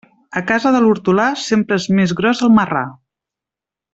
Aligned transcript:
A 0.39 0.41
casa 0.51 0.71
de 0.75 0.79
l'hortolà 0.85 1.27
sempre 1.43 1.77
és 1.83 1.87
més 1.99 2.15
gros 2.23 2.43
el 2.47 2.53
marrà. 2.57 2.85